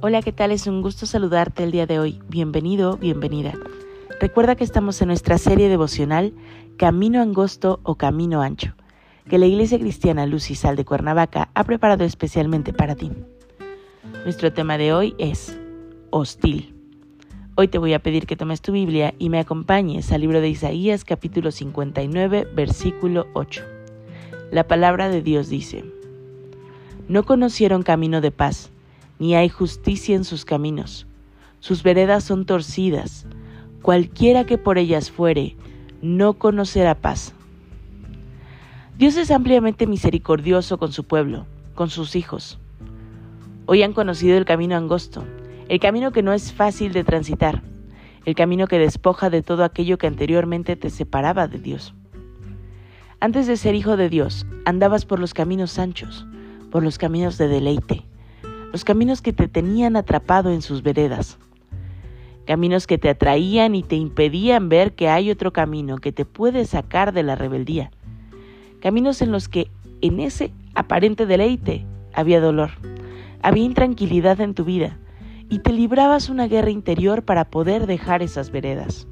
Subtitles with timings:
[0.00, 0.52] Hola, ¿qué tal?
[0.52, 2.20] Es un gusto saludarte el día de hoy.
[2.28, 3.54] Bienvenido, bienvenida.
[4.20, 6.34] Recuerda que estamos en nuestra serie devocional
[6.76, 8.76] Camino Angosto o Camino Ancho,
[9.28, 13.10] que la Iglesia Cristiana Luz y Sal de Cuernavaca ha preparado especialmente para ti.
[14.22, 15.58] Nuestro tema de hoy es
[16.10, 16.76] hostil.
[17.56, 20.48] Hoy te voy a pedir que tomes tu Biblia y me acompañes al libro de
[20.48, 23.64] Isaías capítulo 59 versículo 8.
[24.52, 25.84] La palabra de Dios dice,
[27.08, 28.70] No conocieron camino de paz
[29.18, 31.06] ni hay justicia en sus caminos.
[31.60, 33.26] Sus veredas son torcidas.
[33.82, 35.56] Cualquiera que por ellas fuere,
[36.02, 37.34] no conocerá paz.
[38.96, 42.58] Dios es ampliamente misericordioso con su pueblo, con sus hijos.
[43.66, 45.24] Hoy han conocido el camino angosto,
[45.68, 47.62] el camino que no es fácil de transitar,
[48.24, 51.94] el camino que despoja de todo aquello que anteriormente te separaba de Dios.
[53.20, 56.26] Antes de ser hijo de Dios, andabas por los caminos anchos,
[56.70, 58.07] por los caminos de deleite,
[58.72, 61.38] los caminos que te tenían atrapado en sus veredas,
[62.46, 66.64] caminos que te atraían y te impedían ver que hay otro camino que te puede
[66.64, 67.90] sacar de la rebeldía,
[68.80, 72.70] caminos en los que en ese aparente deleite había dolor,
[73.42, 74.98] había intranquilidad en tu vida
[75.48, 79.06] y te librabas una guerra interior para poder dejar esas veredas.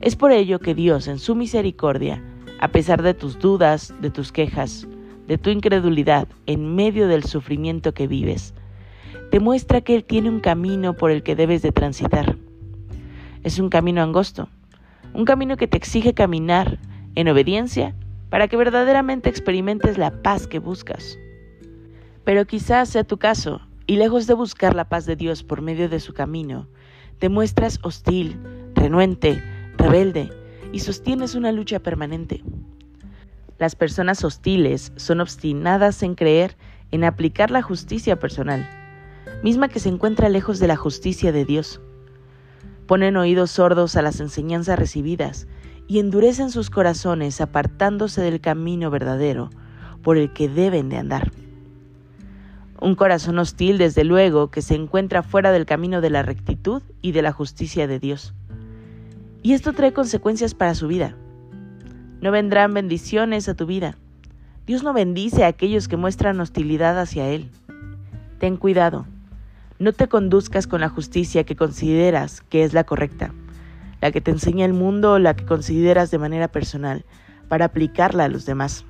[0.00, 2.22] Es por ello que Dios, en su misericordia,
[2.60, 4.86] a pesar de tus dudas, de tus quejas,
[5.28, 8.54] de tu incredulidad en medio del sufrimiento que vives,
[9.30, 12.36] te muestra que Él tiene un camino por el que debes de transitar.
[13.44, 14.48] Es un camino angosto,
[15.12, 16.78] un camino que te exige caminar
[17.14, 17.94] en obediencia
[18.30, 21.18] para que verdaderamente experimentes la paz que buscas.
[22.24, 25.88] Pero quizás sea tu caso, y lejos de buscar la paz de Dios por medio
[25.88, 26.68] de su camino,
[27.18, 28.38] te muestras hostil,
[28.74, 29.42] renuente,
[29.76, 30.30] rebelde,
[30.72, 32.42] y sostienes una lucha permanente.
[33.58, 36.56] Las personas hostiles son obstinadas en creer
[36.92, 38.68] en aplicar la justicia personal,
[39.42, 41.80] misma que se encuentra lejos de la justicia de Dios.
[42.86, 45.48] Ponen oídos sordos a las enseñanzas recibidas
[45.88, 49.50] y endurecen sus corazones apartándose del camino verdadero
[50.02, 51.32] por el que deben de andar.
[52.80, 57.10] Un corazón hostil, desde luego, que se encuentra fuera del camino de la rectitud y
[57.10, 58.34] de la justicia de Dios.
[59.42, 61.16] Y esto trae consecuencias para su vida.
[62.20, 63.96] No vendrán bendiciones a tu vida.
[64.66, 67.48] Dios no bendice a aquellos que muestran hostilidad hacia Él.
[68.40, 69.06] Ten cuidado.
[69.78, 73.32] No te conduzcas con la justicia que consideras que es la correcta,
[74.00, 77.04] la que te enseña el mundo o la que consideras de manera personal,
[77.46, 78.84] para aplicarla a los demás.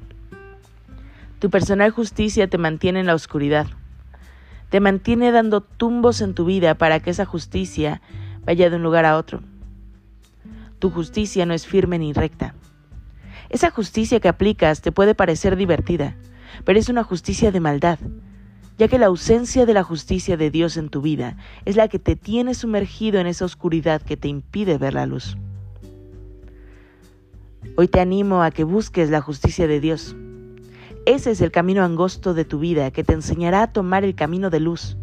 [1.39, 3.67] Tu personal justicia te mantiene en la oscuridad.
[4.71, 8.01] Te mantiene dando tumbos en tu vida para que esa justicia
[8.47, 9.43] vaya de un lugar a otro.
[10.79, 12.55] Tu justicia no es firme ni recta.
[13.51, 16.17] Esa justicia que aplicas te puede parecer divertida,
[16.65, 17.99] pero es una justicia de maldad,
[18.77, 21.99] ya que la ausencia de la justicia de Dios en tu vida es la que
[21.99, 25.37] te tiene sumergido en esa oscuridad que te impide ver la luz.
[27.77, 30.15] Hoy te animo a que busques la justicia de Dios.
[31.07, 34.51] Ese es el camino angosto de tu vida que te enseñará a tomar el camino
[34.51, 34.97] de luz,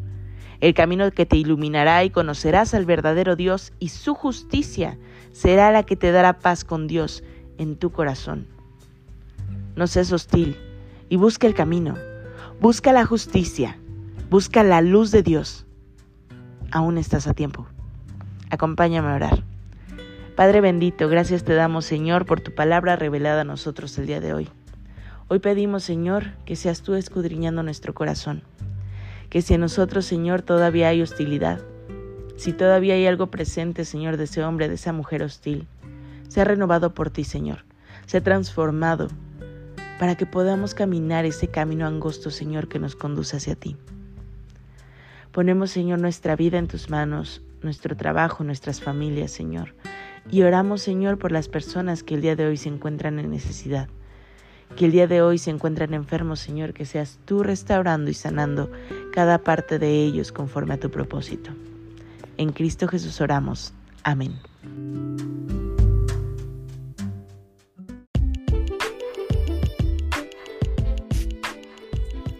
[0.61, 4.97] el camino que te iluminará y conocerás al verdadero Dios y su justicia
[5.31, 7.23] será la que te dará paz con Dios
[7.57, 8.47] en tu corazón.
[9.75, 10.57] No seas hostil
[11.09, 11.95] y busca el camino,
[12.61, 13.77] busca la justicia,
[14.29, 15.65] busca la luz de Dios.
[16.71, 17.67] Aún estás a tiempo.
[18.49, 19.43] Acompáñame a orar.
[20.35, 24.33] Padre bendito, gracias te damos Señor por tu palabra revelada a nosotros el día de
[24.33, 24.49] hoy.
[25.27, 28.43] Hoy pedimos Señor que seas tú escudriñando nuestro corazón,
[29.29, 31.61] que si en nosotros Señor todavía hay hostilidad,
[32.35, 35.67] si todavía hay algo presente Señor de ese hombre, de esa mujer hostil,
[36.27, 37.65] se ha renovado por ti, Señor.
[38.05, 39.09] Se ha transformado
[39.99, 43.77] para que podamos caminar ese camino angosto, Señor, que nos conduce hacia ti.
[45.31, 49.73] Ponemos, Señor, nuestra vida en tus manos, nuestro trabajo, nuestras familias, Señor.
[50.31, 53.89] Y oramos, Señor, por las personas que el día de hoy se encuentran en necesidad.
[54.75, 58.71] Que el día de hoy se encuentran enfermos, Señor, que seas tú restaurando y sanando
[59.13, 61.51] cada parte de ellos conforme a tu propósito.
[62.37, 63.73] En Cristo Jesús oramos.
[64.03, 64.39] Amén.